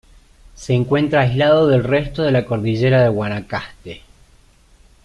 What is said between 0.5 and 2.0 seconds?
Se encuentra aislado del